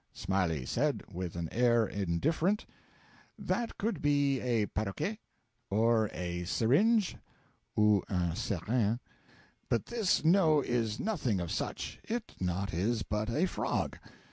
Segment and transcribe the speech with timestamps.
[0.13, 2.65] Smiley said, with an air indifferent:
[3.37, 5.19] 'That could be a paroquet,
[5.69, 7.17] or a syringe
[7.77, 8.99] (ou un serin),
[9.69, 13.99] but this no is nothing of such, it not is but a frog.'